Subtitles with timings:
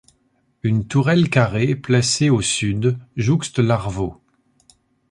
[0.63, 4.17] Une tourelle carrée placée au sud jouxte l'arvô.